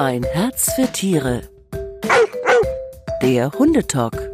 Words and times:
Ein 0.00 0.22
Herz 0.22 0.72
für 0.72 0.90
Tiere. 0.90 1.42
Der 3.20 3.52
Hundetalk. 3.52 4.30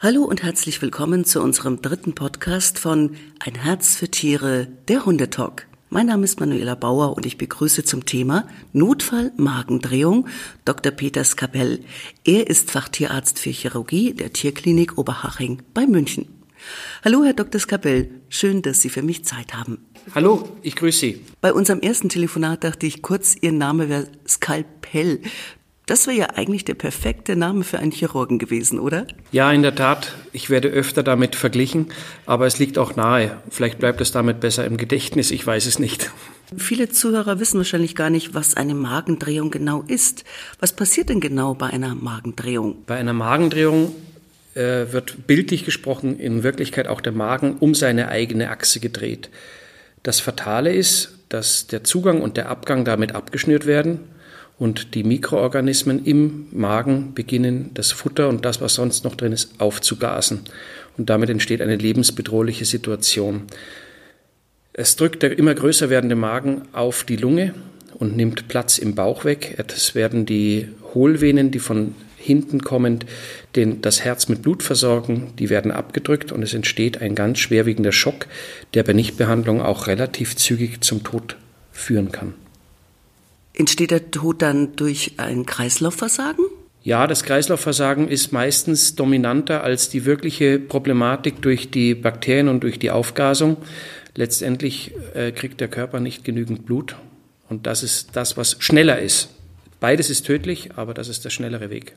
Hallo 0.00 0.24
und 0.24 0.42
herzlich 0.42 0.82
willkommen 0.82 1.24
zu 1.24 1.40
unserem 1.40 1.80
dritten 1.80 2.16
Podcast 2.16 2.80
von 2.80 3.14
Ein 3.38 3.54
Herz 3.54 3.94
für 3.94 4.10
Tiere, 4.10 4.66
der 4.88 5.06
Hundetalk. 5.06 5.68
Mein 5.90 6.06
Name 6.06 6.24
ist 6.24 6.40
Manuela 6.40 6.74
Bauer 6.74 7.16
und 7.16 7.24
ich 7.24 7.38
begrüße 7.38 7.84
zum 7.84 8.04
Thema 8.04 8.48
Notfall 8.72 9.30
Magendrehung 9.36 10.26
Dr. 10.64 10.90
Peter 10.90 11.22
Skapell. 11.22 11.84
Er 12.24 12.48
ist 12.48 12.72
Fachtierarzt 12.72 13.38
für 13.38 13.50
Chirurgie 13.50 14.12
der 14.12 14.32
Tierklinik 14.32 14.98
Oberhaching 14.98 15.62
bei 15.72 15.86
München. 15.86 16.35
Hallo, 17.04 17.24
Herr 17.24 17.34
Dr. 17.34 17.60
Skapell. 17.60 18.10
Schön, 18.28 18.62
dass 18.62 18.80
Sie 18.80 18.88
für 18.88 19.02
mich 19.02 19.24
Zeit 19.24 19.54
haben. 19.54 19.86
Hallo, 20.14 20.48
ich 20.62 20.76
grüße 20.76 20.98
Sie. 20.98 21.24
Bei 21.40 21.52
unserem 21.52 21.80
ersten 21.80 22.08
Telefonat 22.08 22.64
dachte 22.64 22.86
ich 22.86 23.02
kurz, 23.02 23.36
Ihr 23.40 23.52
Name 23.52 23.88
wäre 23.88 24.08
Skalpell. 24.26 25.20
Das 25.86 26.08
wäre 26.08 26.16
ja 26.16 26.26
eigentlich 26.34 26.64
der 26.64 26.74
perfekte 26.74 27.36
Name 27.36 27.62
für 27.62 27.78
einen 27.78 27.92
Chirurgen 27.92 28.40
gewesen, 28.40 28.80
oder? 28.80 29.06
Ja, 29.30 29.52
in 29.52 29.62
der 29.62 29.76
Tat. 29.76 30.16
Ich 30.32 30.50
werde 30.50 30.66
öfter 30.66 31.04
damit 31.04 31.36
verglichen, 31.36 31.92
aber 32.26 32.46
es 32.46 32.58
liegt 32.58 32.76
auch 32.76 32.96
nahe. 32.96 33.40
Vielleicht 33.50 33.78
bleibt 33.78 34.00
es 34.00 34.10
damit 34.10 34.40
besser 34.40 34.64
im 34.64 34.78
Gedächtnis, 34.78 35.30
ich 35.30 35.46
weiß 35.46 35.66
es 35.66 35.78
nicht. 35.78 36.10
Viele 36.56 36.88
Zuhörer 36.88 37.38
wissen 37.38 37.58
wahrscheinlich 37.58 37.94
gar 37.94 38.10
nicht, 38.10 38.34
was 38.34 38.56
eine 38.56 38.74
Magendrehung 38.74 39.52
genau 39.52 39.84
ist. 39.86 40.24
Was 40.58 40.74
passiert 40.74 41.08
denn 41.08 41.20
genau 41.20 41.54
bei 41.54 41.66
einer 41.66 41.94
Magendrehung? 41.94 42.82
Bei 42.86 42.96
einer 42.96 43.12
Magendrehung 43.12 43.94
äh, 44.56 44.92
wird 44.92 45.26
bildlich 45.26 45.64
gesprochen 45.64 46.18
in 46.18 46.42
Wirklichkeit 46.42 46.88
auch 46.88 47.00
der 47.00 47.12
Magen 47.12 47.56
um 47.60 47.74
seine 47.74 48.08
eigene 48.08 48.50
Achse 48.50 48.80
gedreht. 48.80 49.30
Das 50.02 50.20
Fatale 50.20 50.72
ist, 50.72 51.18
dass 51.28 51.66
der 51.66 51.84
Zugang 51.84 52.22
und 52.22 52.36
der 52.36 52.48
Abgang 52.48 52.84
damit 52.84 53.14
abgeschnürt 53.14 53.66
werden 53.66 54.00
und 54.58 54.94
die 54.94 55.04
Mikroorganismen 55.04 56.04
im 56.04 56.46
Magen 56.52 57.12
beginnen, 57.14 57.70
das 57.74 57.92
Futter 57.92 58.28
und 58.28 58.44
das, 58.44 58.60
was 58.60 58.74
sonst 58.74 59.04
noch 59.04 59.14
drin 59.14 59.32
ist, 59.32 59.60
aufzugasen. 59.60 60.40
Und 60.96 61.10
damit 61.10 61.28
entsteht 61.28 61.60
eine 61.60 61.76
lebensbedrohliche 61.76 62.64
Situation. 62.64 63.42
Es 64.72 64.96
drückt 64.96 65.22
der 65.22 65.38
immer 65.38 65.54
größer 65.54 65.90
werdende 65.90 66.16
Magen 66.16 66.62
auf 66.72 67.04
die 67.04 67.16
Lunge 67.16 67.54
und 67.94 68.16
nimmt 68.16 68.48
Platz 68.48 68.78
im 68.78 68.94
Bauch 68.94 69.24
weg. 69.24 69.62
Es 69.68 69.94
werden 69.94 70.24
die 70.24 70.68
Hohlvenen, 70.94 71.50
die 71.50 71.58
von 71.58 71.94
hinten 72.26 72.62
kommend 72.62 73.06
den, 73.54 73.80
das 73.80 74.04
Herz 74.04 74.28
mit 74.28 74.42
Blut 74.42 74.62
versorgen, 74.62 75.32
die 75.38 75.48
werden 75.48 75.70
abgedrückt 75.70 76.32
und 76.32 76.42
es 76.42 76.52
entsteht 76.54 77.00
ein 77.00 77.14
ganz 77.14 77.38
schwerwiegender 77.38 77.92
Schock, 77.92 78.26
der 78.74 78.82
bei 78.82 78.92
Nichtbehandlung 78.92 79.62
auch 79.62 79.86
relativ 79.86 80.36
zügig 80.36 80.82
zum 80.82 81.04
Tod 81.04 81.36
führen 81.72 82.12
kann. 82.12 82.34
Entsteht 83.54 83.90
der 83.90 84.10
Tod 84.10 84.42
dann 84.42 84.76
durch 84.76 85.12
ein 85.16 85.46
Kreislaufversagen? 85.46 86.44
Ja, 86.82 87.06
das 87.06 87.24
Kreislaufversagen 87.24 88.08
ist 88.08 88.32
meistens 88.32 88.94
dominanter 88.94 89.64
als 89.64 89.88
die 89.88 90.04
wirkliche 90.04 90.58
Problematik 90.58 91.42
durch 91.42 91.70
die 91.70 91.94
Bakterien 91.94 92.48
und 92.48 92.62
durch 92.62 92.78
die 92.78 92.90
Aufgasung. 92.90 93.56
Letztendlich 94.14 94.92
äh, 95.14 95.32
kriegt 95.32 95.60
der 95.60 95.68
Körper 95.68 96.00
nicht 96.00 96.22
genügend 96.22 96.64
Blut 96.64 96.96
und 97.48 97.66
das 97.66 97.82
ist 97.82 98.10
das, 98.14 98.36
was 98.36 98.56
schneller 98.60 99.00
ist. 99.00 99.30
Beides 99.80 100.10
ist 100.10 100.26
tödlich, 100.26 100.70
aber 100.76 100.94
das 100.94 101.08
ist 101.08 101.24
der 101.24 101.30
schnellere 101.30 101.70
Weg. 101.70 101.96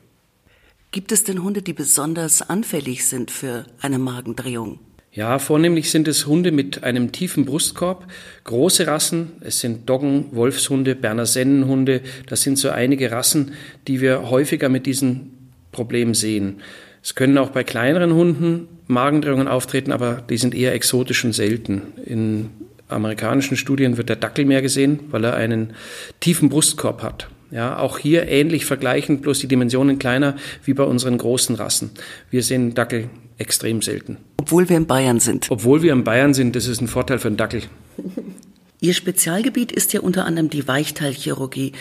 Gibt 0.92 1.12
es 1.12 1.22
denn 1.22 1.44
Hunde, 1.44 1.62
die 1.62 1.72
besonders 1.72 2.42
anfällig 2.42 3.06
sind 3.06 3.30
für 3.30 3.64
eine 3.80 4.00
Magendrehung? 4.00 4.80
Ja, 5.12 5.38
vornehmlich 5.38 5.88
sind 5.88 6.08
es 6.08 6.26
Hunde 6.26 6.50
mit 6.50 6.82
einem 6.82 7.12
tiefen 7.12 7.44
Brustkorb, 7.44 8.08
große 8.42 8.88
Rassen. 8.88 9.32
Es 9.40 9.60
sind 9.60 9.88
Doggen, 9.88 10.26
Wolfshunde, 10.32 10.96
Berner 10.96 11.26
Sennenhunde. 11.26 12.00
Das 12.26 12.42
sind 12.42 12.58
so 12.58 12.70
einige 12.70 13.12
Rassen, 13.12 13.52
die 13.86 14.00
wir 14.00 14.30
häufiger 14.30 14.68
mit 14.68 14.86
diesen 14.86 15.52
Problemen 15.70 16.14
sehen. 16.14 16.60
Es 17.04 17.14
können 17.14 17.38
auch 17.38 17.50
bei 17.50 17.62
kleineren 17.62 18.12
Hunden 18.12 18.66
Magendrehungen 18.88 19.46
auftreten, 19.46 19.92
aber 19.92 20.24
die 20.28 20.38
sind 20.38 20.56
eher 20.56 20.74
exotisch 20.74 21.24
und 21.24 21.34
selten. 21.34 21.82
In 22.04 22.50
amerikanischen 22.88 23.56
Studien 23.56 23.96
wird 23.96 24.08
der 24.08 24.16
Dackel 24.16 24.44
mehr 24.44 24.60
gesehen, 24.60 24.98
weil 25.10 25.22
er 25.22 25.34
einen 25.34 25.74
tiefen 26.18 26.48
Brustkorb 26.48 27.04
hat. 27.04 27.28
Ja, 27.50 27.78
auch 27.78 27.98
hier 27.98 28.28
ähnlich 28.28 28.64
vergleichend, 28.64 29.22
bloß 29.22 29.40
die 29.40 29.48
Dimensionen 29.48 29.98
kleiner 29.98 30.36
wie 30.64 30.74
bei 30.74 30.84
unseren 30.84 31.18
großen 31.18 31.56
Rassen. 31.56 31.90
Wir 32.30 32.42
sehen 32.42 32.74
Dackel 32.74 33.10
extrem 33.38 33.82
selten. 33.82 34.18
Obwohl 34.36 34.68
wir 34.68 34.76
in 34.76 34.86
Bayern 34.86 35.18
sind. 35.18 35.50
Obwohl 35.50 35.82
wir 35.82 35.92
in 35.92 36.04
Bayern 36.04 36.34
sind, 36.34 36.54
das 36.54 36.66
ist 36.66 36.80
ein 36.80 36.88
Vorteil 36.88 37.18
für 37.18 37.30
den 37.30 37.36
Dackel. 37.36 37.62
Ihr 38.82 38.94
Spezialgebiet 38.94 39.72
ist 39.72 39.92
ja 39.92 40.00
unter 40.00 40.24
anderem 40.24 40.48
die 40.48 40.66
Weichteilchirurgie. 40.66 41.72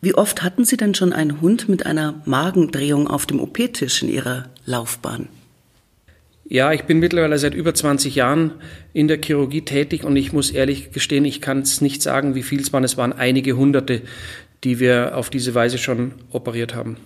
Wie 0.00 0.14
oft 0.14 0.42
hatten 0.42 0.64
Sie 0.64 0.76
denn 0.76 0.94
schon 0.94 1.12
einen 1.12 1.40
Hund 1.40 1.68
mit 1.68 1.86
einer 1.86 2.22
Magendrehung 2.24 3.08
auf 3.08 3.26
dem 3.26 3.40
OP-Tisch 3.40 4.02
in 4.02 4.08
Ihrer 4.08 4.50
Laufbahn? 4.64 5.28
Ja, 6.48 6.72
ich 6.72 6.84
bin 6.84 7.00
mittlerweile 7.00 7.38
seit 7.38 7.54
über 7.54 7.74
20 7.74 8.14
Jahren 8.14 8.52
in 8.92 9.08
der 9.08 9.20
Chirurgie 9.20 9.62
tätig 9.62 10.04
und 10.04 10.14
ich 10.14 10.32
muss 10.32 10.50
ehrlich 10.50 10.92
gestehen, 10.92 11.24
ich 11.24 11.40
kann 11.40 11.58
es 11.58 11.80
nicht 11.80 12.02
sagen, 12.02 12.36
wie 12.36 12.44
viel 12.44 12.60
es 12.60 12.72
waren. 12.72 12.84
Es 12.84 12.96
waren 12.96 13.12
einige 13.12 13.56
Hunderte, 13.56 14.02
die 14.64 14.80
wir 14.80 15.16
auf 15.16 15.30
diese 15.30 15.54
Weise 15.54 15.78
schon 15.78 16.12
operiert 16.30 16.74
haben. 16.74 16.96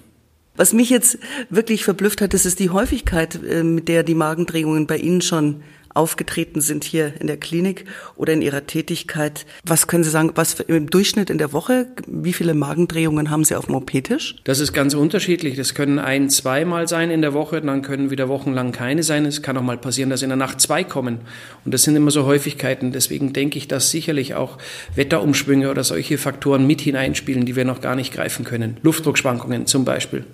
Was 0.56 0.72
mich 0.72 0.91
jetzt 0.91 1.19
wirklich 1.49 1.84
verblüfft 1.84 2.21
hat, 2.21 2.34
das 2.34 2.44
ist 2.44 2.59
die 2.61 2.71
Häufigkeit, 2.71 3.38
äh, 3.43 3.62
mit 3.62 3.88
der 3.88 4.03
die 4.03 4.15
Magendrehungen 4.15 4.87
bei 4.87 4.97
Ihnen 4.97 5.22
schon 5.22 5.62
aufgetreten 5.95 6.61
sind 6.61 6.84
hier 6.84 7.15
in 7.21 7.27
der 7.27 7.37
Klinik 7.37 7.84
oder 8.17 8.33
in 8.33 8.43
Ihrer 8.43 8.67
Tätigkeit. 8.67 9.47
Was 9.65 9.87
können 9.87 10.05
Sie 10.05 10.11
sagen, 10.11 10.33
was 10.34 10.61
im 10.61 10.89
Durchschnitt 10.89 11.31
in 11.31 11.39
der 11.39 11.53
Woche, 11.53 11.87
wie 12.06 12.33
viele 12.33 12.55
Magendrehungen 12.55 13.31
haben 13.31 13.45
Sie 13.45 13.56
auf 13.56 13.67
dem 13.67 13.75
OP-Tisch? 13.75 14.37
Das 14.45 14.61
ist 14.61 14.73
ganz 14.73 14.95
unterschiedlich. 14.95 15.56
Das 15.56 15.75
können 15.75 15.99
ein, 15.99 16.31
zweimal 16.31 16.89
sein 16.89 17.11
in 17.11 17.23
der 17.23 17.34
Woche, 17.34 17.61
dann 17.61 17.83
können 17.83 18.11
wieder 18.11 18.28
wochenlang 18.28 18.73
keine 18.73 19.03
sein. 19.03 19.27
Es 19.27 19.43
kann 19.43 19.56
auch 19.56 19.62
mal 19.62 19.78
passieren, 19.78 20.11
dass 20.11 20.23
in 20.23 20.28
der 20.28 20.37
Nacht 20.37 20.61
zwei 20.61 20.84
kommen. 20.84 21.21
Und 21.65 21.75
das 21.75 21.83
sind 21.83 21.97
immer 21.97 22.11
so 22.11 22.25
Häufigkeiten. 22.25 22.93
Deswegen 22.93 23.33
denke 23.33 23.59
ich, 23.59 23.69
dass 23.69 23.91
sicherlich 23.91 24.34
auch 24.34 24.59
Wetterumschwünge 24.95 25.71
oder 25.71 25.84
solche 25.84 26.19
Faktoren 26.19 26.67
mit 26.67 26.81
hineinspielen, 26.81 27.45
die 27.45 27.57
wir 27.57 27.65
noch 27.65 27.81
gar 27.81 27.97
nicht 27.97 28.12
greifen 28.12 28.45
können. 28.45 28.77
Luftdruckschwankungen 28.83 29.67
zum 29.67 29.84
Beispiel 29.84 30.25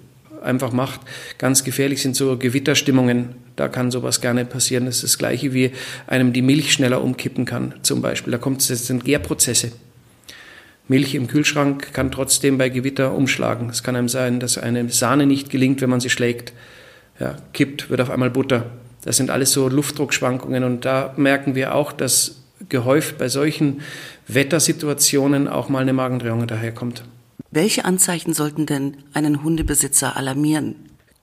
einfach 0.43 0.73
macht. 0.73 1.01
Ganz 1.39 1.65
gefährlich 1.65 2.01
sind 2.01 2.17
so 2.17 2.37
Gewitterstimmungen. 2.39 3.46
Da 3.57 3.69
kann 3.69 3.91
sowas 3.91 4.21
gerne 4.21 4.45
passieren. 4.45 4.85
Das 4.85 4.97
ist 4.97 5.05
das 5.05 5.19
Gleiche, 5.19 5.53
wie 5.53 5.73
einem 6.07 6.33
die 6.33 6.43
Milch 6.43 6.73
schneller 6.73 7.03
umkippen 7.03 7.45
kann, 7.47 7.75
zum 7.83 8.03
Beispiel. 8.03 8.31
Da 8.31 8.39
kommt 8.39 8.61
es, 8.61 8.87
sind 8.87 9.05
Gärprozesse. 9.05 9.73
Milch 10.89 11.15
im 11.15 11.27
Kühlschrank 11.27 11.93
kann 11.93 12.13
trotzdem 12.13 12.59
bei 12.59 12.69
Gewitter 12.69 13.13
umschlagen. 13.13 13.71
Es 13.71 13.83
kann 13.83 13.97
einem 13.97 14.09
sein, 14.09 14.39
dass 14.39 14.57
eine 14.57 14.89
Sahne 14.91 15.27
nicht 15.27 15.51
gelingt, 15.51 15.81
wenn 15.81 15.91
man 15.91 16.01
sie 16.01 16.11
schlägt. 16.11 16.53
Ja, 17.19 17.37
kippt, 17.53 17.91
wird 17.91 18.01
auf 18.01 18.11
einmal 18.11 18.31
Butter. 18.31 18.67
Das 19.03 19.17
sind 19.17 19.31
alles 19.31 19.53
so 19.53 19.69
Luftdruckschwankungen 19.69 20.63
und 20.63 20.85
da 20.85 21.15
merken 21.17 21.55
wir 21.55 21.75
auch, 21.75 21.93
dass 21.93 22.43
gehäuft 22.69 23.19
bei 23.19 23.29
solchen 23.29 23.81
Wettersituationen 24.29 25.49
auch 25.49 25.69
mal 25.69 25.81
eine 25.81 25.93
Magendrehung 25.93 26.47
daherkommt. 26.47 27.05
Welche 27.51 27.85
Anzeichen 27.85 28.35
sollten 28.35 28.67
denn 28.67 28.97
einen 29.13 29.43
Hundebesitzer 29.43 30.17
alarmieren? 30.17 30.77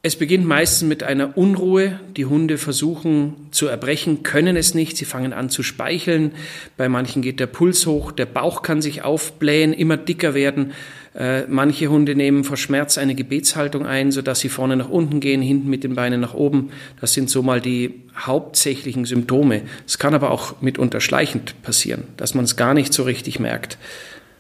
Es 0.06 0.18
beginnt 0.18 0.46
meistens 0.46 0.86
mit 0.86 1.02
einer 1.02 1.38
Unruhe. 1.38 1.98
Die 2.18 2.26
Hunde 2.26 2.58
versuchen 2.58 3.48
zu 3.52 3.68
erbrechen, 3.68 4.22
können 4.22 4.58
es 4.58 4.74
nicht. 4.74 4.98
Sie 4.98 5.06
fangen 5.06 5.32
an 5.32 5.50
zu 5.50 5.64
speicheln. 5.64 6.34
Bei 6.76 6.90
manchen 6.90 7.22
geht 7.22 7.40
der 7.40 7.48
Puls 7.48 7.86
hoch, 7.86 8.12
der 8.12 8.26
Bauch 8.26 8.64
kann 8.64 8.82
sich 8.82 9.04
aufblähen, 9.04 9.72
immer 9.72 9.96
dicker 9.96 10.34
werden. 10.34 10.74
Äh, 11.16 11.44
manche 11.48 11.88
Hunde 11.88 12.16
nehmen 12.16 12.44
vor 12.44 12.58
Schmerz 12.58 12.98
eine 12.98 13.16
Gebetshaltung 13.16 13.86
ein, 13.86 14.12
sodass 14.12 14.42
sie 14.42 14.50
vorne 14.50 14.76
nach 14.76 14.90
unten 14.90 15.22
gehen, 15.22 15.42
hinten 15.42 15.70
mit 15.70 15.86
den 15.86 15.96
Beinen 15.96 16.20
nach 16.20 16.34
oben. 16.34 16.72
Das 17.00 17.14
sind 17.14 17.30
so 17.30 17.42
mal 17.42 17.62
die 17.62 18.02
hauptsächlichen 18.18 19.06
Symptome. 19.06 19.62
Es 19.88 20.00
kann 20.00 20.14
aber 20.14 20.32
auch 20.32 20.62
mitunter 20.62 21.00
schleichend 21.00 21.56
passieren, 21.62 22.04
dass 22.18 22.34
man 22.34 22.44
es 22.44 22.58
gar 22.58 22.74
nicht 22.74 22.92
so 22.92 23.04
richtig 23.04 23.40
merkt. 23.40 23.78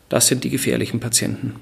Das 0.09 0.27
sind 0.27 0.43
die 0.43 0.49
gefährlichen 0.49 0.99
Patienten. 0.99 1.55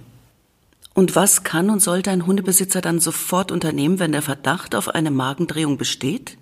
Und 0.93 1.15
was 1.15 1.43
kann 1.43 1.69
und 1.69 1.81
sollte 1.81 2.11
ein 2.11 2.25
Hundebesitzer 2.25 2.81
dann 2.81 2.99
sofort 2.99 3.51
unternehmen, 3.51 3.99
wenn 3.99 4.11
der 4.11 4.21
Verdacht 4.21 4.75
auf 4.75 4.89
eine 4.89 5.11
Magendrehung 5.11 5.77
besteht? 5.77 6.37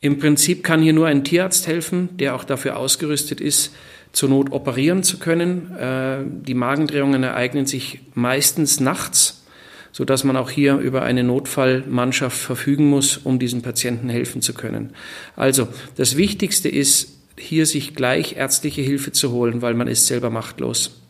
Im 0.00 0.18
Prinzip 0.18 0.62
kann 0.62 0.82
hier 0.82 0.92
nur 0.92 1.06
ein 1.06 1.24
Tierarzt 1.24 1.66
helfen, 1.66 2.10
der 2.18 2.36
auch 2.36 2.44
dafür 2.44 2.76
ausgerüstet 2.76 3.40
ist, 3.40 3.74
zur 4.12 4.28
Not 4.28 4.52
operieren 4.52 5.02
zu 5.02 5.18
können. 5.18 5.74
Äh, 5.76 6.18
die 6.46 6.54
Magendrehungen 6.54 7.22
ereignen 7.22 7.66
sich 7.66 8.00
meistens 8.14 8.80
nachts, 8.80 9.44
sodass 9.92 10.22
man 10.22 10.36
auch 10.36 10.50
hier 10.50 10.76
über 10.76 11.02
eine 11.02 11.24
Notfallmannschaft 11.24 12.36
verfügen 12.36 12.88
muss, 12.88 13.16
um 13.16 13.38
diesen 13.38 13.62
Patienten 13.62 14.08
helfen 14.08 14.42
zu 14.42 14.54
können. 14.54 14.90
Also 15.36 15.68
das 15.96 16.16
Wichtigste 16.16 16.68
ist, 16.68 17.14
hier 17.36 17.66
sich 17.66 17.94
gleich 17.94 18.36
ärztliche 18.36 18.82
Hilfe 18.82 19.10
zu 19.10 19.32
holen, 19.32 19.62
weil 19.62 19.74
man 19.74 19.88
ist 19.88 20.06
selber 20.06 20.30
machtlos. 20.30 21.00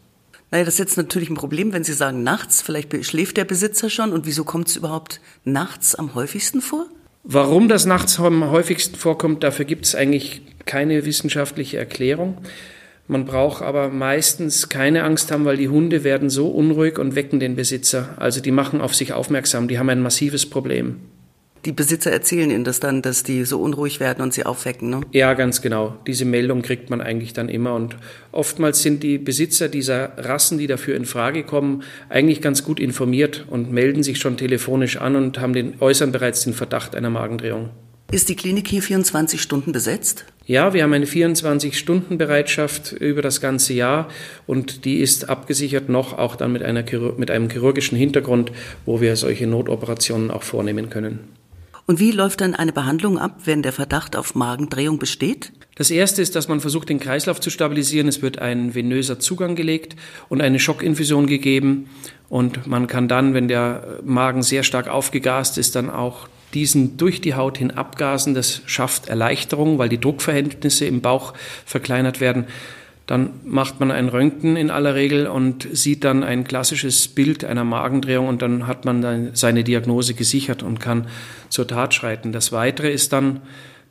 Naja, 0.50 0.64
das 0.64 0.75
ist 0.75 0.79
jetzt 0.79 0.96
natürlich 0.96 1.31
ein 1.31 1.37
Problem, 1.37 1.73
wenn 1.73 1.85
Sie 1.85 1.93
sagen 1.93 2.23
nachts, 2.23 2.62
vielleicht 2.62 3.05
schläft 3.05 3.37
der 3.37 3.44
Besitzer 3.44 3.91
schon 3.91 4.12
und 4.12 4.26
wieso 4.26 4.44
kommt 4.44 4.69
es 4.69 4.76
überhaupt 4.76 5.20
nachts 5.44 5.94
am 5.94 6.14
häufigsten 6.14 6.61
vor? 6.61 6.87
Warum 7.25 7.69
das 7.69 7.87
nachts 7.87 8.20
am 8.20 8.50
häufigsten 8.50 8.96
vorkommt, 8.96 9.43
dafür 9.43 9.64
gibt 9.64 9.87
es 9.87 9.94
eigentlich 9.94 10.43
keine 10.67 11.05
wissenschaftliche 11.05 11.79
Erklärung. 11.79 12.38
Man 13.06 13.25
braucht 13.26 13.62
aber 13.62 13.88
meistens 13.88 14.69
keine 14.69 15.05
Angst 15.05 15.31
haben, 15.31 15.44
weil 15.44 15.56
die 15.56 15.69
Hunde 15.69 16.05
werden 16.05 16.31
so 16.31 16.49
unruhig 16.49 16.99
und 16.99 17.14
wecken 17.14 17.41
den 17.41 17.56
Besitzer. 17.56 18.14
Also 18.17 18.41
die 18.41 18.50
machen 18.50 18.81
auf 18.81 18.94
sich 18.94 19.12
aufmerksam, 19.12 19.69
die 19.69 19.79
haben 19.79 19.91
ein 19.91 20.02
massives 20.02 20.49
Problem. 20.49 21.00
Die 21.64 21.72
Besitzer 21.72 22.12
erzählen 22.12 22.50
ihnen 22.50 22.64
das 22.64 22.78
dann, 22.78 23.00
dass 23.00 23.22
die 23.22 23.44
so 23.44 23.61
unruhig 23.61 23.99
werden 23.99 24.22
und 24.22 24.34
sie 24.34 24.44
aufwecken, 24.44 24.90
ne? 24.90 25.00
Ja, 25.12 25.32
ganz 25.32 25.62
genau. 25.62 25.96
Diese 26.06 26.26
Meldung 26.26 26.61
kriegt 26.61 26.90
man 26.90 27.00
eigentlich 27.00 27.32
dann 27.32 27.49
immer. 27.49 27.75
Und 27.75 27.96
oftmals 28.32 28.82
sind 28.82 29.02
die 29.02 29.16
Besitzer 29.16 29.69
dieser 29.69 30.12
Rassen, 30.19 30.58
die 30.58 30.66
dafür 30.66 30.94
in 30.94 31.06
Frage 31.06 31.43
kommen, 31.43 31.82
eigentlich 32.11 32.43
ganz 32.43 32.64
gut 32.64 32.78
informiert 32.78 33.46
und 33.49 33.72
melden 33.72 34.02
sich 34.02 34.19
schon 34.19 34.37
telefonisch 34.37 34.99
an 34.99 35.16
und 35.16 35.40
haben 35.40 35.55
den, 35.55 35.81
äußern 35.81 36.12
bereits 36.12 36.44
den 36.44 36.52
Verdacht 36.52 36.94
einer 36.94 37.11
Magendrehung. 37.11 37.70
Ist 38.12 38.28
die 38.28 38.37
Klinik 38.37 38.69
hier 38.69 38.82
24 38.82 39.40
Stunden 39.40 39.72
besetzt? 39.72 40.26
Ja, 40.46 40.75
wir 40.75 40.82
haben 40.82 40.93
eine 40.93 41.06
24-Stunden-Bereitschaft 41.06 42.93
über 42.93 43.22
das 43.22 43.40
ganze 43.40 43.72
Jahr 43.72 44.08
und 44.46 44.84
die 44.84 45.00
ist 45.00 45.31
abgesichert 45.31 45.88
noch 45.88 46.17
auch 46.19 46.37
dann 46.37 46.52
mit, 46.52 46.62
einer, 46.62 46.84
mit 47.17 47.31
einem 47.31 47.49
chirurgischen 47.49 47.96
Hintergrund, 47.96 48.52
wo 48.84 49.00
wir 49.00 49.17
solche 49.17 49.46
Notoperationen 49.46 50.31
auch 50.31 50.43
vornehmen 50.43 50.90
können. 50.90 51.20
Und 51.86 52.00
wie 52.00 52.12
läuft 52.12 52.40
dann 52.40 52.54
eine 52.54 52.72
Behandlung 52.72 53.19
ab, 53.19 53.40
wenn 53.44 53.62
der 53.62 53.72
Verdacht 53.72 54.16
auf 54.16 54.34
Magendrehung 54.34 54.98
besteht? 54.98 55.52
Das 55.75 55.90
erste 55.90 56.22
ist, 56.22 56.34
dass 56.34 56.48
man 56.48 56.60
versucht, 56.60 56.88
den 56.88 57.00
Kreislauf 57.00 57.40
zu 57.40 57.50
stabilisieren. 57.50 58.08
Es 58.08 58.22
wird 58.22 58.38
ein 58.38 58.75
venöser 58.75 59.19
Zugang 59.19 59.54
gelegt 59.54 59.96
und 60.28 60.40
eine 60.40 60.60
Schockinfusion 60.60 61.26
gegeben. 61.26 61.90
Und 62.28 62.66
man 62.66 62.86
kann 62.86 63.08
dann, 63.08 63.34
wenn 63.34 63.48
der 63.48 63.98
Magen 64.02 64.42
sehr 64.42 64.62
stark 64.62 64.88
aufgegast 64.88 65.58
ist, 65.58 65.76
dann 65.76 65.90
auch 65.90 66.28
diesen 66.54 66.96
durch 66.96 67.20
die 67.20 67.34
Haut 67.34 67.58
hin 67.58 67.72
abgasen. 67.72 68.34
Das 68.34 68.62
schafft 68.66 69.08
Erleichterung, 69.08 69.78
weil 69.78 69.88
die 69.88 70.00
Druckverhältnisse 70.00 70.86
im 70.86 71.00
Bauch 71.00 71.34
verkleinert 71.66 72.20
werden. 72.20 72.46
Dann 73.06 73.30
macht 73.44 73.80
man 73.80 73.90
ein 73.90 74.08
Röntgen 74.08 74.56
in 74.56 74.70
aller 74.70 74.94
Regel 74.94 75.26
und 75.26 75.68
sieht 75.70 76.04
dann 76.04 76.24
ein 76.24 76.44
klassisches 76.44 77.08
Bild 77.08 77.44
einer 77.44 77.64
Magendrehung 77.64 78.28
und 78.28 78.40
dann 78.40 78.66
hat 78.66 78.86
man 78.86 79.02
dann 79.02 79.30
seine 79.34 79.62
Diagnose 79.62 80.14
gesichert 80.14 80.62
und 80.62 80.80
kann 80.80 81.06
zur 81.50 81.66
Tat 81.66 81.92
schreiten. 81.92 82.32
Das 82.32 82.50
Weitere 82.50 82.90
ist 82.90 83.12
dann, 83.12 83.42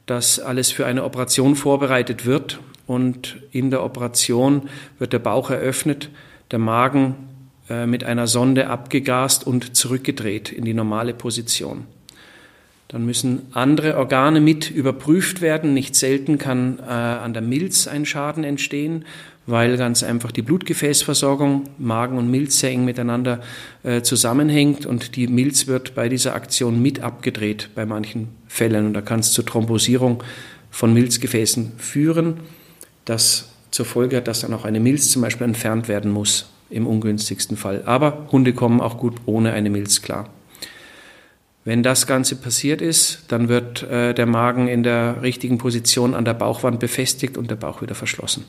dass 0.08 0.40
alles 0.40 0.72
für 0.72 0.86
eine 0.88 1.04
Operation 1.04 1.56
vorbereitet 1.56 2.26
wird 2.26 2.60
und 2.88 3.38
in 3.52 3.70
der 3.70 3.84
Operation 3.84 4.70
wird 4.98 5.14
der 5.14 5.20
Bauch 5.20 5.52
eröffnet, 5.52 6.10
der 6.52 6.60
Magen 6.60 7.16
äh, 7.70 7.86
mit 7.86 8.04
einer 8.04 8.28
Sonde 8.28 8.68
abgegast 8.68 9.46
und 9.46 9.76
zurückgedreht 9.76 10.52
in 10.52 10.66
die 10.66 10.74
normale 10.74 11.14
Position. 11.14 11.86
Dann 12.94 13.08
müssen 13.08 13.42
andere 13.54 13.98
Organe 13.98 14.40
mit 14.40 14.70
überprüft 14.70 15.42
werden. 15.42 15.74
Nicht 15.74 15.96
selten 15.96 16.38
kann 16.38 16.78
äh, 16.78 16.92
an 16.92 17.34
der 17.34 17.42
Milz 17.42 17.88
ein 17.88 18.06
Schaden 18.06 18.44
entstehen, 18.44 19.06
weil 19.48 19.78
ganz 19.78 20.04
einfach 20.04 20.32
die 20.32 20.44
Blutgefäßversorgung, 20.44 21.64
Magen 21.80 22.20
und 22.20 22.30
Milz 22.30 22.60
sehr 22.60 22.70
eng 22.70 22.86
miteinander 22.86 23.42
äh, 23.82 24.04
zusammenhängt 24.04 24.86
und 24.86 25.16
die 25.16 25.26
Milz 25.26 25.66
wird 25.66 25.96
bei 25.96 26.08
dieser 26.08 26.36
Aktion 26.36 26.84
mit 26.84 27.00
abgedreht 27.00 27.72
bei 27.74 27.88
manchen 27.88 28.28
Fällen 28.48 28.86
und 28.86 28.94
da 28.94 29.02
kann 29.02 29.22
es 29.22 29.32
zur 29.32 29.44
Thrombosierung 29.44 30.24
von 30.70 30.94
Milzgefäßen 30.94 31.72
führen, 31.80 32.42
das 33.06 33.50
zur 33.72 33.86
Folge 33.86 34.18
hat, 34.18 34.28
dass 34.28 34.42
dann 34.42 34.54
auch 34.54 34.66
eine 34.66 34.80
Milz 34.80 35.10
zum 35.10 35.24
Beispiel 35.24 35.46
entfernt 35.46 35.88
werden 35.88 36.12
muss 36.12 36.52
im 36.70 36.86
ungünstigsten 36.86 37.58
Fall. 37.58 37.82
Aber 37.86 38.28
Hunde 38.32 38.54
kommen 38.54 38.82
auch 38.82 39.00
gut 39.00 39.16
ohne 39.26 39.52
eine 39.54 39.72
Milz 39.72 40.04
klar. 40.04 40.30
Wenn 41.66 41.82
das 41.82 42.08
Ganze 42.08 42.36
passiert 42.36 42.82
ist, 42.82 43.24
dann 43.30 43.48
wird 43.48 43.84
äh, 43.84 44.14
der 44.14 44.26
Magen 44.26 44.68
in 44.68 44.84
der 44.84 45.22
richtigen 45.22 45.58
Position 45.58 46.14
an 46.14 46.26
der 46.26 46.34
Bauchwand 46.34 46.80
befestigt 46.80 47.38
und 47.38 47.50
der 47.50 47.56
Bauch 47.56 47.82
wieder 47.82 47.96
verschlossen. 47.96 48.44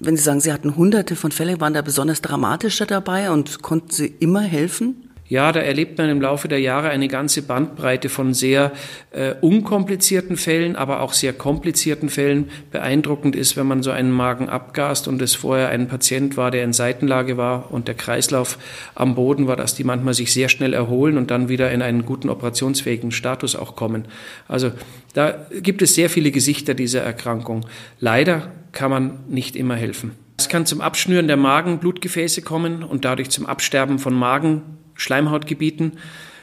Wenn 0.00 0.16
Sie 0.16 0.22
sagen, 0.22 0.40
Sie 0.40 0.52
hatten 0.52 0.76
hunderte 0.76 1.16
von 1.16 1.32
Fällen, 1.32 1.60
waren 1.60 1.74
da 1.74 1.82
besonders 1.82 2.20
dramatische 2.20 2.86
dabei 2.86 3.30
und 3.30 3.62
konnten 3.62 3.90
Sie 3.90 4.06
immer 4.06 4.42
helfen? 4.42 5.07
Ja, 5.28 5.52
da 5.52 5.60
erlebt 5.60 5.98
man 5.98 6.08
im 6.08 6.22
Laufe 6.22 6.48
der 6.48 6.60
Jahre 6.60 6.88
eine 6.88 7.06
ganze 7.06 7.42
Bandbreite 7.42 8.08
von 8.08 8.32
sehr 8.32 8.72
äh, 9.10 9.34
unkomplizierten 9.42 10.38
Fällen, 10.38 10.74
aber 10.74 11.02
auch 11.02 11.12
sehr 11.12 11.34
komplizierten 11.34 12.08
Fällen. 12.08 12.50
Beeindruckend 12.70 13.36
ist, 13.36 13.54
wenn 13.58 13.66
man 13.66 13.82
so 13.82 13.90
einen 13.90 14.10
Magen 14.10 14.48
abgast 14.48 15.06
und 15.06 15.20
es 15.20 15.34
vorher 15.34 15.68
ein 15.68 15.86
Patient 15.86 16.38
war, 16.38 16.50
der 16.50 16.64
in 16.64 16.72
Seitenlage 16.72 17.36
war 17.36 17.70
und 17.70 17.88
der 17.88 17.94
Kreislauf 17.94 18.58
am 18.94 19.14
Boden 19.14 19.46
war, 19.46 19.56
dass 19.56 19.74
die 19.74 19.84
manchmal 19.84 20.14
sich 20.14 20.32
sehr 20.32 20.48
schnell 20.48 20.72
erholen 20.72 21.18
und 21.18 21.30
dann 21.30 21.50
wieder 21.50 21.70
in 21.72 21.82
einen 21.82 22.06
guten 22.06 22.30
operationsfähigen 22.30 23.10
Status 23.10 23.54
auch 23.54 23.76
kommen. 23.76 24.06
Also 24.48 24.72
da 25.12 25.46
gibt 25.60 25.82
es 25.82 25.94
sehr 25.94 26.08
viele 26.08 26.30
Gesichter 26.30 26.72
dieser 26.72 27.02
Erkrankung. 27.02 27.66
Leider 28.00 28.50
kann 28.72 28.90
man 28.90 29.20
nicht 29.28 29.56
immer 29.56 29.76
helfen. 29.76 30.12
Es 30.38 30.48
kann 30.48 30.64
zum 30.64 30.80
Abschnüren 30.80 31.26
der 31.26 31.36
Magenblutgefäße 31.36 32.42
kommen 32.42 32.82
und 32.82 33.04
dadurch 33.04 33.28
zum 33.28 33.44
Absterben 33.44 33.98
von 33.98 34.14
Magen 34.14 34.77
Schleimhautgebieten. 34.98 35.92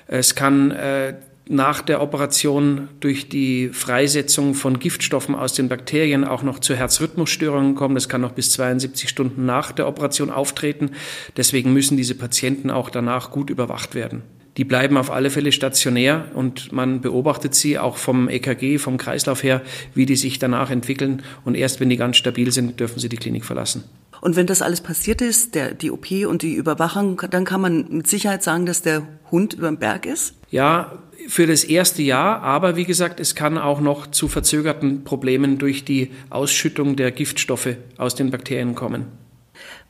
Es 0.08 0.34
kann 0.34 0.72
äh, 0.72 1.14
nach 1.48 1.82
der 1.82 2.02
Operation 2.02 2.90
durch 3.00 3.30
die 3.30 3.70
Freisetzung 3.70 4.56
von 4.56 4.80
Giftstoffen 4.80 5.36
aus 5.36 5.54
den 5.54 5.70
Bakterien 5.70 6.24
auch 6.24 6.42
noch 6.42 6.60
zu 6.60 6.76
Herzrhythmusstörungen 6.76 7.76
kommen. 7.76 7.96
Das 7.96 8.10
kann 8.10 8.22
noch 8.22 8.32
bis 8.32 8.52
72 8.52 9.10
Stunden 9.10 9.46
nach 9.46 9.72
der 9.72 9.88
Operation 9.88 10.32
auftreten. 10.32 10.92
Deswegen 11.38 11.74
müssen 11.74 11.98
diese 11.98 12.16
Patienten 12.16 12.72
auch 12.72 12.90
danach 12.90 13.30
gut 13.30 13.50
überwacht 13.50 13.94
werden. 13.94 14.24
Die 14.58 14.64
bleiben 14.64 14.98
auf 14.98 15.12
alle 15.12 15.30
Fälle 15.30 15.52
stationär 15.52 16.26
und 16.34 16.72
man 16.72 17.02
beobachtet 17.02 17.54
sie 17.54 17.78
auch 17.78 17.98
vom 17.98 18.30
EKG, 18.30 18.78
vom 18.78 18.98
Kreislauf 18.98 19.44
her, 19.44 19.62
wie 19.94 20.06
die 20.06 20.16
sich 20.16 20.40
danach 20.40 20.72
entwickeln. 20.72 21.24
Und 21.44 21.56
erst 21.56 21.82
wenn 21.82 21.90
die 21.90 21.98
ganz 21.98 22.16
stabil 22.16 22.52
sind, 22.54 22.80
dürfen 22.80 23.00
sie 23.00 23.10
die 23.10 23.18
Klinik 23.18 23.44
verlassen. 23.44 23.84
Und 24.22 24.36
wenn 24.36 24.48
das 24.48 24.62
alles 24.62 24.82
passiert 24.82 25.22
ist, 25.22 25.56
der, 25.56 25.74
die 25.74 25.92
OP 25.92 26.12
und 26.28 26.42
die 26.42 26.54
Überwachung, 26.54 27.22
dann 27.30 27.46
kann 27.46 27.62
man 27.62 27.86
mit 27.90 28.08
Sicherheit 28.08 28.44
sagen, 28.44 28.66
dass 28.66 28.82
der 28.82 29.04
Hund 29.32 29.54
über 29.54 29.68
dem 29.68 29.78
Berg 29.78 30.06
ist? 30.06 30.36
Ja, 30.50 31.00
für 31.28 31.48
das 31.48 31.64
erste 31.64 32.02
Jahr, 32.02 32.42
aber 32.42 32.76
wie 32.76 32.86
gesagt, 32.86 33.20
es 33.20 33.36
kann 33.36 33.58
auch 33.58 33.82
noch 33.82 34.08
zu 34.08 34.28
verzögerten 34.28 35.04
Problemen 35.04 35.58
durch 35.58 35.86
die 35.86 36.12
Ausschüttung 36.30 36.96
der 36.96 37.12
Giftstoffe 37.12 37.78
aus 37.98 38.16
den 38.16 38.32
Bakterien 38.32 38.76
kommen. 38.76 39.25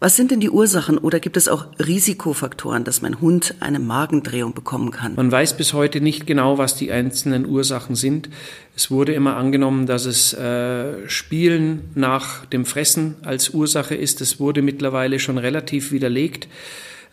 Was 0.01 0.17
sind 0.17 0.31
denn 0.31 0.41
die 0.41 0.49
Ursachen 0.49 0.97
oder 0.97 1.21
gibt 1.21 1.37
es 1.37 1.47
auch 1.47 1.67
Risikofaktoren, 1.79 2.83
dass 2.83 3.01
mein 3.01 3.21
Hund 3.21 3.55
eine 3.61 3.79
Magendrehung 3.79 4.53
bekommen 4.53 4.91
kann? 4.91 5.15
Man 5.15 5.31
weiß 5.31 5.55
bis 5.55 5.71
heute 5.71 6.01
nicht 6.01 6.27
genau, 6.27 6.57
was 6.57 6.75
die 6.75 6.91
einzelnen 6.91 7.45
Ursachen 7.45 7.95
sind. 7.95 8.29
Es 8.75 8.91
wurde 8.91 9.13
immer 9.13 9.37
angenommen, 9.37 9.85
dass 9.85 10.05
es 10.05 10.33
äh, 10.33 11.07
Spielen 11.07 11.91
nach 11.95 12.45
dem 12.45 12.65
Fressen 12.65 13.15
als 13.23 13.51
Ursache 13.51 13.95
ist. 13.95 14.19
Es 14.19 14.37
wurde 14.37 14.61
mittlerweile 14.61 15.17
schon 15.17 15.37
relativ 15.37 15.93
widerlegt. 15.93 16.49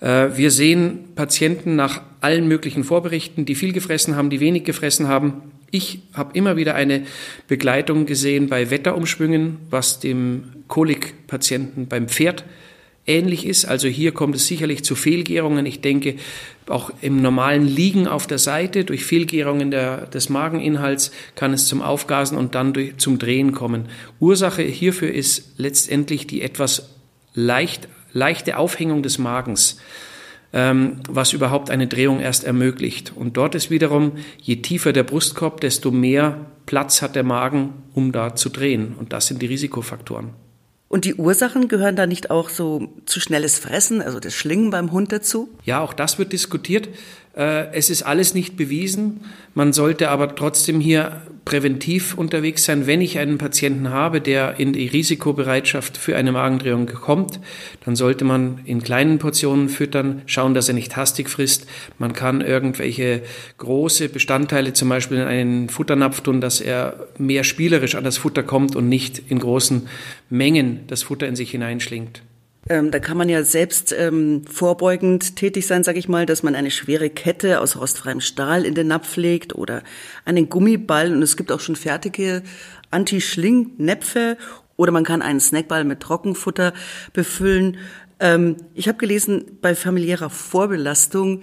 Äh, 0.00 0.30
wir 0.36 0.50
sehen 0.50 1.04
Patienten 1.14 1.76
nach 1.76 2.02
allen 2.20 2.48
möglichen 2.48 2.82
Vorberichten, 2.82 3.44
die 3.44 3.54
viel 3.54 3.72
gefressen 3.72 4.16
haben, 4.16 4.28
die 4.28 4.40
wenig 4.40 4.64
gefressen 4.64 5.06
haben. 5.06 5.52
Ich 5.70 6.00
habe 6.14 6.36
immer 6.36 6.56
wieder 6.56 6.74
eine 6.74 7.06
Begleitung 7.46 8.06
gesehen 8.06 8.48
bei 8.48 8.70
Wetterumschwüngen, 8.70 9.58
was 9.70 10.00
dem 10.00 10.64
Kolikpatienten 10.66 11.86
beim 11.86 12.08
Pferd 12.08 12.44
ähnlich 13.06 13.46
ist. 13.46 13.64
Also 13.64 13.88
hier 13.88 14.12
kommt 14.12 14.36
es 14.36 14.46
sicherlich 14.46 14.84
zu 14.84 14.94
Fehlgärungen. 14.94 15.66
Ich 15.66 15.80
denke, 15.80 16.16
auch 16.68 16.90
im 17.00 17.20
normalen 17.20 17.66
Liegen 17.66 18.06
auf 18.06 18.26
der 18.26 18.38
Seite 18.38 18.84
durch 18.84 19.04
Fehlgärungen 19.04 19.70
der, 19.70 20.06
des 20.06 20.28
Mageninhalts 20.28 21.10
kann 21.34 21.52
es 21.52 21.66
zum 21.66 21.82
Aufgasen 21.82 22.38
und 22.38 22.54
dann 22.54 22.72
durch, 22.72 22.96
zum 22.98 23.18
Drehen 23.18 23.52
kommen. 23.52 23.88
Ursache 24.20 24.62
hierfür 24.62 25.12
ist 25.12 25.54
letztendlich 25.56 26.26
die 26.26 26.42
etwas 26.42 26.90
leicht, 27.34 27.88
leichte 28.12 28.56
Aufhängung 28.56 29.02
des 29.02 29.18
Magens 29.18 29.78
ähm, 30.52 31.00
was 31.08 31.32
überhaupt 31.32 31.70
eine 31.70 31.86
Drehung 31.86 32.20
erst 32.20 32.44
ermöglicht. 32.44 33.12
Und 33.14 33.36
dort 33.36 33.54
ist 33.54 33.70
wiederum, 33.70 34.12
je 34.40 34.56
tiefer 34.56 34.92
der 34.92 35.02
Brustkorb, 35.02 35.60
desto 35.60 35.90
mehr 35.90 36.46
Platz 36.66 37.02
hat 37.02 37.16
der 37.16 37.24
Magen, 37.24 37.70
um 37.94 38.12
da 38.12 38.34
zu 38.34 38.50
drehen. 38.50 38.94
Und 38.98 39.12
das 39.12 39.26
sind 39.26 39.40
die 39.42 39.46
Risikofaktoren. 39.46 40.30
Und 40.92 41.06
die 41.06 41.14
Ursachen 41.14 41.68
gehören 41.68 41.96
da 41.96 42.06
nicht 42.06 42.30
auch 42.30 42.50
so 42.50 42.92
zu 43.06 43.18
schnelles 43.18 43.58
Fressen, 43.58 44.02
also 44.02 44.20
das 44.20 44.34
Schlingen 44.34 44.68
beim 44.68 44.92
Hund 44.92 45.10
dazu? 45.10 45.48
Ja, 45.64 45.80
auch 45.80 45.94
das 45.94 46.18
wird 46.18 46.34
diskutiert. 46.34 46.90
Äh, 47.36 47.72
es 47.72 47.90
ist 47.90 48.02
alles 48.02 48.34
nicht 48.34 48.56
bewiesen. 48.56 49.20
Man 49.54 49.72
sollte 49.72 50.10
aber 50.10 50.34
trotzdem 50.34 50.80
hier 50.80 51.22
präventiv 51.44 52.14
unterwegs 52.16 52.64
sein. 52.64 52.86
Wenn 52.86 53.00
ich 53.00 53.18
einen 53.18 53.38
Patienten 53.38 53.90
habe, 53.90 54.20
der 54.20 54.60
in 54.60 54.72
die 54.72 54.86
Risikobereitschaft 54.86 55.96
für 55.96 56.16
eine 56.16 56.32
Magendrehung 56.32 56.86
kommt, 56.86 57.40
dann 57.84 57.96
sollte 57.96 58.24
man 58.24 58.60
in 58.64 58.82
kleinen 58.82 59.18
Portionen 59.18 59.68
füttern, 59.68 60.22
schauen, 60.26 60.54
dass 60.54 60.68
er 60.68 60.74
nicht 60.74 60.96
hastig 60.96 61.28
frisst. 61.28 61.66
Man 61.98 62.12
kann 62.12 62.40
irgendwelche 62.40 63.22
große 63.58 64.08
Bestandteile 64.08 64.72
zum 64.72 64.88
Beispiel 64.88 65.18
in 65.18 65.24
einen 65.24 65.68
Futternapf 65.68 66.20
tun, 66.20 66.40
dass 66.40 66.60
er 66.60 67.08
mehr 67.18 67.44
spielerisch 67.44 67.96
an 67.96 68.04
das 68.04 68.18
Futter 68.18 68.42
kommt 68.42 68.76
und 68.76 68.88
nicht 68.88 69.22
in 69.28 69.38
großen 69.38 69.88
Mengen 70.30 70.80
das 70.86 71.02
Futter 71.02 71.26
in 71.26 71.36
sich 71.36 71.50
hineinschlingt. 71.50 72.22
Ähm, 72.68 72.92
da 72.92 73.00
kann 73.00 73.16
man 73.16 73.28
ja 73.28 73.42
selbst 73.42 73.92
ähm, 73.92 74.44
vorbeugend 74.46 75.34
tätig 75.34 75.66
sein, 75.66 75.82
sage 75.82 75.98
ich 75.98 76.08
mal, 76.08 76.26
dass 76.26 76.44
man 76.44 76.54
eine 76.54 76.70
schwere 76.70 77.10
Kette 77.10 77.60
aus 77.60 77.76
rostfreiem 77.76 78.20
Stahl 78.20 78.64
in 78.64 78.74
den 78.74 78.86
Napf 78.86 79.16
legt 79.16 79.54
oder 79.54 79.82
einen 80.24 80.48
Gummiball. 80.48 81.12
Und 81.12 81.22
es 81.22 81.36
gibt 81.36 81.50
auch 81.50 81.60
schon 81.60 81.76
fertige 81.76 82.42
Anti-Schling-Näpfe 82.90 84.36
Oder 84.76 84.92
man 84.92 85.04
kann 85.04 85.22
einen 85.22 85.40
Snackball 85.40 85.84
mit 85.84 86.00
Trockenfutter 86.00 86.72
befüllen. 87.12 87.78
Ähm, 88.20 88.56
ich 88.74 88.86
habe 88.86 88.98
gelesen, 88.98 89.58
bei 89.60 89.74
familiärer 89.74 90.30
Vorbelastung 90.30 91.42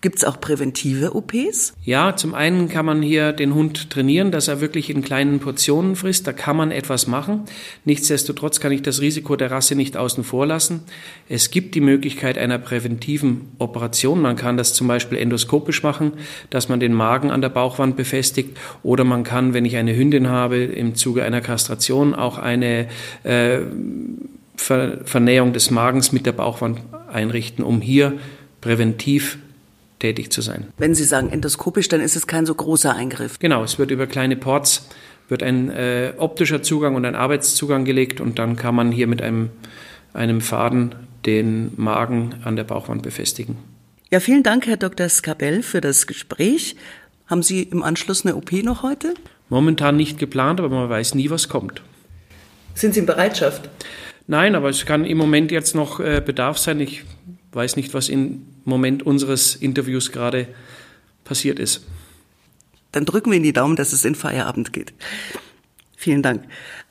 Gibt 0.00 0.18
es 0.18 0.24
auch 0.24 0.38
präventive 0.38 1.16
OPs? 1.16 1.72
Ja, 1.82 2.14
zum 2.14 2.34
einen 2.34 2.68
kann 2.68 2.84
man 2.84 3.00
hier 3.00 3.32
den 3.32 3.54
Hund 3.54 3.90
trainieren, 3.90 4.30
dass 4.30 4.46
er 4.46 4.60
wirklich 4.60 4.90
in 4.90 5.02
kleinen 5.02 5.40
Portionen 5.40 5.96
frisst. 5.96 6.26
Da 6.26 6.32
kann 6.32 6.56
man 6.56 6.70
etwas 6.70 7.06
machen. 7.06 7.44
Nichtsdestotrotz 7.84 8.60
kann 8.60 8.70
ich 8.70 8.82
das 8.82 9.00
Risiko 9.00 9.34
der 9.34 9.50
Rasse 9.50 9.74
nicht 9.74 9.96
außen 9.96 10.24
vor 10.24 10.46
lassen. 10.46 10.82
Es 11.28 11.50
gibt 11.50 11.74
die 11.74 11.80
Möglichkeit 11.80 12.36
einer 12.36 12.58
präventiven 12.58 13.52
Operation. 13.58 14.20
Man 14.20 14.36
kann 14.36 14.58
das 14.58 14.74
zum 14.74 14.86
Beispiel 14.86 15.18
endoskopisch 15.18 15.82
machen, 15.82 16.12
dass 16.50 16.68
man 16.68 16.80
den 16.80 16.92
Magen 16.92 17.30
an 17.30 17.40
der 17.40 17.48
Bauchwand 17.48 17.96
befestigt. 17.96 18.56
Oder 18.82 19.04
man 19.04 19.24
kann, 19.24 19.54
wenn 19.54 19.64
ich 19.64 19.76
eine 19.76 19.96
Hündin 19.96 20.28
habe, 20.28 20.58
im 20.58 20.94
Zuge 20.96 21.24
einer 21.24 21.40
Kastration 21.40 22.14
auch 22.14 22.38
eine 22.38 22.88
äh, 23.24 23.60
Ver 24.54 24.98
Vernähung 25.04 25.52
des 25.52 25.70
Magens 25.70 26.12
mit 26.12 26.26
der 26.26 26.32
Bauchwand 26.32 26.80
einrichten, 27.10 27.64
um 27.64 27.80
hier 27.80 28.14
präventiv 28.60 29.38
tätig 29.98 30.30
zu 30.30 30.40
sein. 30.40 30.68
Wenn 30.78 30.94
Sie 30.94 31.04
sagen 31.04 31.30
endoskopisch, 31.30 31.88
dann 31.88 32.00
ist 32.00 32.16
es 32.16 32.26
kein 32.26 32.46
so 32.46 32.54
großer 32.54 32.94
Eingriff. 32.94 33.38
Genau, 33.38 33.62
es 33.64 33.78
wird 33.78 33.90
über 33.90 34.06
kleine 34.06 34.36
Ports 34.36 34.88
wird 35.28 35.42
ein 35.42 35.70
äh, 35.70 36.14
optischer 36.16 36.62
Zugang 36.62 36.94
und 36.94 37.04
ein 37.04 37.14
Arbeitszugang 37.14 37.84
gelegt 37.84 38.20
und 38.20 38.38
dann 38.38 38.56
kann 38.56 38.74
man 38.74 38.90
hier 38.90 39.06
mit 39.06 39.22
einem, 39.22 39.50
einem 40.14 40.40
Faden 40.40 40.94
den 41.26 41.72
Magen 41.76 42.36
an 42.44 42.56
der 42.56 42.64
Bauchwand 42.64 43.02
befestigen. 43.02 43.56
Ja, 44.10 44.20
vielen 44.20 44.42
Dank, 44.42 44.66
Herr 44.66 44.78
Dr. 44.78 45.08
Skabell, 45.08 45.62
für 45.62 45.80
das 45.80 46.06
Gespräch. 46.06 46.76
Haben 47.26 47.42
Sie 47.42 47.62
im 47.62 47.82
Anschluss 47.82 48.24
eine 48.24 48.36
OP 48.36 48.52
noch 48.52 48.82
heute? 48.82 49.12
Momentan 49.50 49.96
nicht 49.96 50.18
geplant, 50.18 50.60
aber 50.60 50.70
man 50.70 50.88
weiß 50.88 51.14
nie, 51.14 51.28
was 51.28 51.48
kommt. 51.48 51.82
Sind 52.74 52.94
Sie 52.94 53.00
in 53.00 53.06
Bereitschaft? 53.06 53.68
Nein, 54.26 54.54
aber 54.54 54.70
es 54.70 54.86
kann 54.86 55.04
im 55.04 55.18
Moment 55.18 55.50
jetzt 55.50 55.74
noch 55.74 56.00
äh, 56.00 56.22
Bedarf 56.24 56.58
sein. 56.58 56.80
Ich 56.80 57.04
weiß 57.58 57.74
nicht, 57.74 57.92
was 57.92 58.08
im 58.08 58.46
Moment 58.64 59.04
unseres 59.04 59.56
Interviews 59.56 60.12
gerade 60.12 60.46
passiert 61.24 61.58
ist. 61.58 61.84
Dann 62.92 63.04
drücken 63.04 63.30
wir 63.30 63.36
in 63.36 63.42
die 63.42 63.52
Daumen, 63.52 63.74
dass 63.74 63.92
es 63.92 64.04
in 64.04 64.14
Feierabend 64.14 64.72
geht. 64.72 64.94
Vielen 65.96 66.22
Dank. 66.22 66.44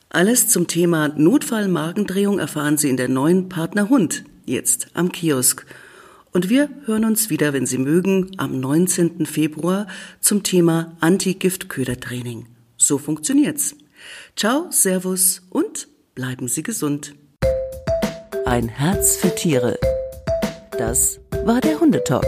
Alles 0.09 0.49
zum 0.49 0.67
Thema 0.67 1.07
Notfall-Magendrehung 1.07 2.37
erfahren 2.37 2.77
Sie 2.77 2.89
in 2.89 2.97
der 2.97 3.07
neuen 3.07 3.47
Partner 3.47 3.89
Hund, 3.89 4.25
jetzt 4.45 4.89
am 4.93 5.11
Kiosk. 5.11 5.65
Und 6.33 6.49
wir 6.49 6.69
hören 6.85 7.05
uns 7.05 7.29
wieder, 7.29 7.53
wenn 7.53 7.65
Sie 7.65 7.77
mögen, 7.77 8.31
am 8.37 8.59
19. 8.59 9.25
Februar 9.25 9.87
zum 10.19 10.43
Thema 10.43 10.97
Anti-Gift-Ködertraining. 10.99 12.45
So 12.75 12.97
funktioniert's. 12.97 13.75
Ciao, 14.35 14.67
Servus 14.69 15.43
und 15.49 15.87
bleiben 16.13 16.49
Sie 16.49 16.63
gesund. 16.63 17.15
Ein 18.45 18.67
Herz 18.67 19.15
für 19.15 19.33
Tiere. 19.33 19.79
Das 20.77 21.19
war 21.43 21.59
der 21.59 21.79
Hundetalk. 21.79 22.23